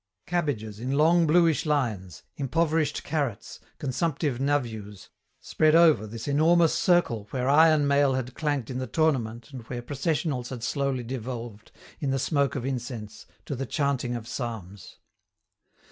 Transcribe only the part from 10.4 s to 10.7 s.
had